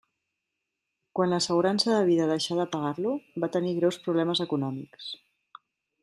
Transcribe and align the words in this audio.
Quan 1.17 1.33
l'assegurança 1.33 1.91
de 1.95 2.07
vida 2.09 2.27
deixà 2.33 2.57
de 2.61 2.65
pagar-lo, 2.73 3.11
va 3.43 3.49
tenir 3.59 3.75
greus 3.81 3.99
problemes 4.07 4.41
econòmics. 4.47 5.11